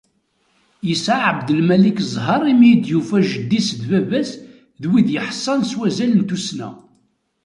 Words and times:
Yesɛa 0.87 1.27
Ɛebdelmalik 1.31 1.97
ẓẓher 2.13 2.41
imi 2.51 2.67
i 2.71 2.75
d-yufa 2.83 3.19
jeddi-is 3.29 3.69
d 3.79 3.81
baba-s 3.89 4.31
d 4.81 4.83
wid 4.89 5.07
yeḥṣan 5.15 5.61
s 5.69 5.71
wazal 5.79 6.11
n 6.15 6.21
tussna. 6.29 6.69